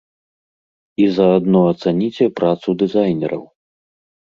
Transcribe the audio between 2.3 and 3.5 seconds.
працу дызайнераў!